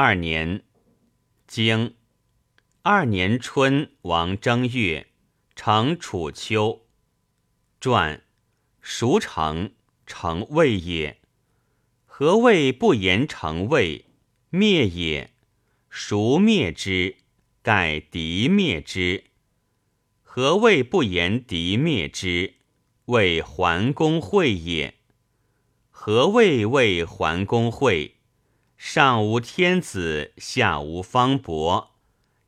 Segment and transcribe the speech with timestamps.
[0.00, 0.62] 二年，
[1.48, 1.96] 经
[2.82, 5.08] 二年春，王正月，
[5.56, 6.86] 成楚秋。
[7.80, 8.22] 传
[8.80, 9.72] 孰成？
[10.06, 11.18] 成魏也。
[12.06, 14.04] 何谓不言成魏？
[14.50, 15.32] 灭也。
[15.90, 17.16] 孰灭之？
[17.62, 19.24] 盖敌灭之。
[20.22, 22.54] 何谓不言敌灭之？
[23.06, 24.94] 谓桓公会也。
[25.90, 28.17] 何谓谓桓公会？
[28.78, 31.96] 上无天子，下无方伯，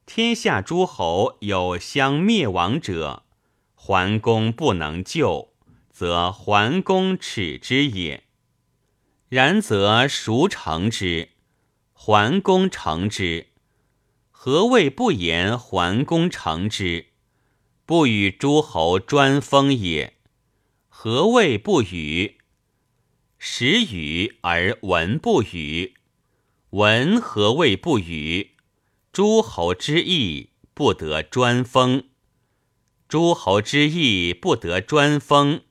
[0.06, 3.24] 天下诸侯有相灭亡者，
[3.74, 5.52] 桓公不能救，
[5.90, 8.22] 则桓公耻之也。
[9.28, 11.30] 然则孰成之？
[11.92, 13.48] 桓公成之。
[14.30, 17.06] 何谓不言桓公成之？
[17.84, 20.14] 不与诸侯专封也。
[20.88, 22.38] 何谓不与？
[23.36, 25.94] 时与而文不与。
[26.70, 28.52] 闻何谓不与？
[29.12, 32.04] 诸侯之义不得专封。
[33.08, 35.62] 诸侯之义不得专封，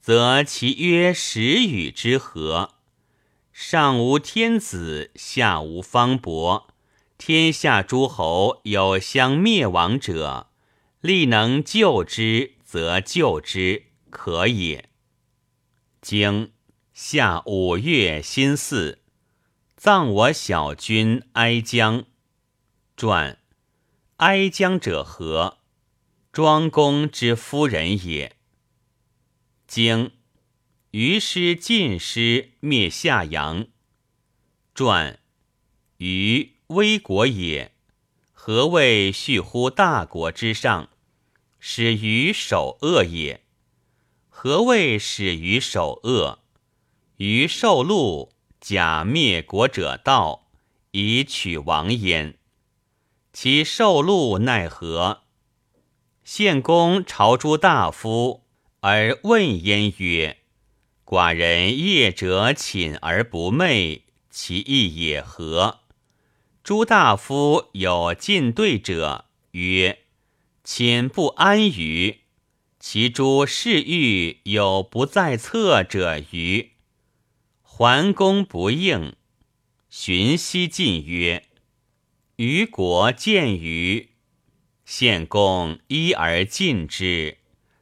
[0.00, 2.74] 则其曰时与之和？
[3.52, 6.74] 上无天子，下无方伯，
[7.16, 10.48] 天下诸侯有相灭亡者，
[11.00, 14.88] 力能救之，则救之，可也。
[16.00, 16.50] 经
[16.92, 19.01] 夏五月辛巳。
[19.84, 22.04] 葬我小君哀姜。
[22.96, 23.40] 传
[24.18, 25.58] 哀姜者何？
[26.30, 28.36] 庄公之夫人也。
[29.66, 30.12] 经
[30.92, 33.66] 于师晋师灭夏阳。
[34.72, 35.18] 传
[35.96, 37.74] 于危国也。
[38.32, 40.90] 何谓续乎大国之上？
[41.58, 43.42] 始于首恶也。
[44.28, 46.38] 何谓始于首恶？
[47.16, 48.31] 于受禄。
[48.62, 50.46] 假灭国者道，
[50.92, 52.38] 以取王焉。
[53.32, 55.22] 其受禄奈何？
[56.22, 58.44] 献公朝诸大夫，
[58.78, 60.38] 而问焉曰
[61.04, 65.80] ：“寡人业者寝而不寐，其意也何？”
[66.62, 70.04] 诸大夫有进对者曰
[70.62, 72.20] ：“寝不安于。”
[72.78, 76.71] 其诸侍御有不在侧者于。
[77.82, 79.16] 桓公不应，
[79.90, 81.48] 荀息进曰
[82.38, 84.10] ：“虞国见于
[84.84, 87.38] 献公，一而进之，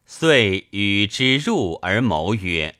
[0.07, 2.77] 遂与之入而谋曰：‘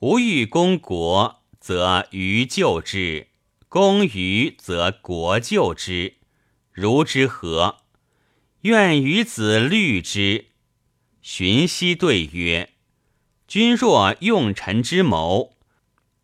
[0.00, 3.28] 吾欲攻国，则虞救之；
[3.70, 6.16] 攻虞，则国救之。
[6.72, 7.78] 如之何？
[8.60, 10.48] 愿与子虑之。’
[11.22, 12.68] 荀息对曰
[13.48, 15.56] ：‘君若用臣之谋。’”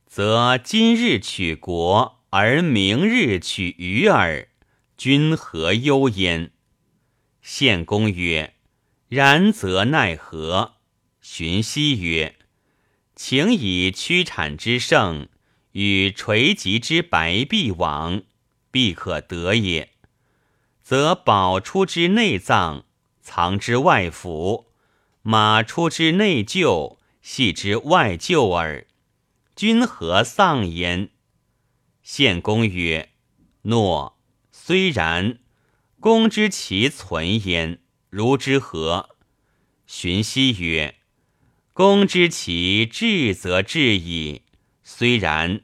[0.08, 4.48] 则今日取国，而明日取鱼耳，
[4.96, 6.50] 君何忧焉？
[7.42, 8.54] 献公曰
[9.08, 10.76] ：“然则奈何？”
[11.20, 12.36] 荀息曰
[13.14, 15.28] ：“请以屈产之盛，
[15.72, 18.22] 与垂棘之白璧往，
[18.70, 19.90] 必可得也。
[20.82, 22.86] 则宝出之内脏，
[23.20, 24.69] 藏之外府；
[25.20, 28.86] 马出之内厩，系之外厩耳。”
[29.58, 31.10] 君何丧焉？
[32.00, 33.10] 献公曰
[33.62, 34.16] ：“诺。
[34.52, 35.41] 虽然，
[35.98, 39.16] 公之其存焉，如之何？”
[39.84, 40.94] 荀息曰
[41.74, 44.42] ：“公之其智则智矣。
[44.84, 45.62] 虽然，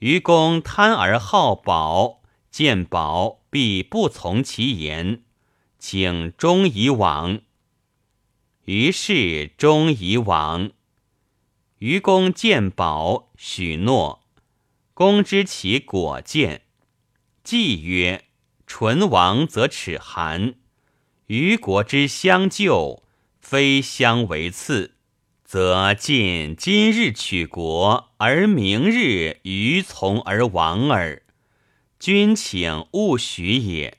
[0.00, 2.20] 于公贪而好宝，
[2.50, 5.22] 见宝必不从其言，
[5.78, 7.40] 请终以往。
[8.66, 10.72] 于是终以往。”
[11.80, 14.22] 愚公见宝，许诺。
[14.92, 16.64] 公知其果见，
[17.42, 18.26] 既曰
[18.68, 20.56] ：“唇亡则齿寒。
[21.28, 23.02] 于国之相救，
[23.40, 24.96] 非相为次，
[25.42, 31.22] 则尽今日取国，而明日于从而亡耳。
[31.98, 33.96] 君请勿许也。”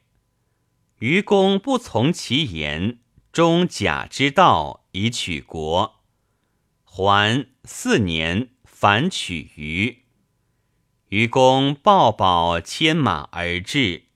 [1.00, 3.00] 愚公不从其言，
[3.32, 6.01] 终假之道以取国。
[6.94, 10.04] 还四年，反取于
[11.08, 14.08] 愚公抱宝牵马而至。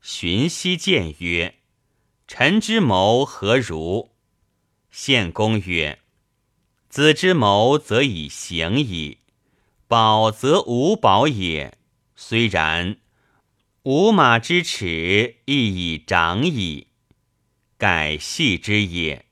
[0.00, 1.56] 荀息见曰
[2.26, 4.12] ：“臣之谋何如？”
[4.90, 5.98] 献公曰
[6.88, 9.18] ：“子之谋则以行矣。
[9.86, 11.76] 宝则无宝也。
[12.14, 12.96] 虽然，
[13.82, 16.86] 吾马之齿亦已长矣，
[17.76, 19.26] 改系之也。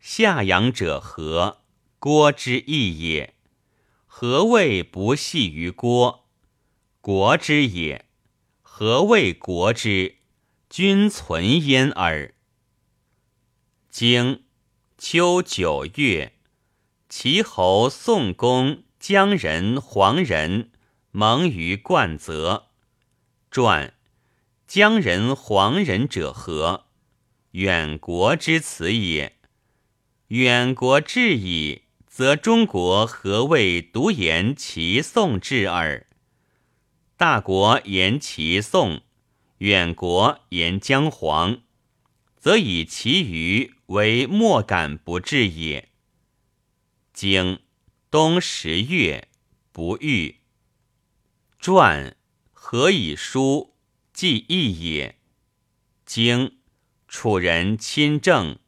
[0.00, 1.58] 下阳者何？”
[2.04, 3.32] 郭之义也，
[4.04, 6.28] 何谓不系于郭？
[7.00, 8.04] 国之也。
[8.60, 10.16] 何谓国之？
[10.68, 12.34] 君存焉耳。
[13.88, 14.42] 经
[14.98, 16.34] 秋九月，
[17.08, 20.72] 齐侯宋公姜人、黄人
[21.10, 22.66] 盟于冠泽。
[23.50, 23.94] 传
[24.66, 26.84] 姜人、黄人者何？
[27.52, 29.38] 远国之辞也。
[30.28, 31.83] 远国至矣，
[32.16, 36.06] 则中国何谓独言其宋至耳？
[37.16, 39.02] 大国言齐宋，
[39.58, 41.62] 远国言姜黄，
[42.36, 45.88] 则以其余为莫敢不至也。
[47.12, 47.58] 经
[48.12, 49.26] 冬十月，
[49.72, 50.36] 不遇。
[51.58, 52.16] 传
[52.52, 53.74] 何以书？
[54.12, 55.18] 既义也。
[56.06, 56.58] 经
[57.08, 58.60] 楚人亲政。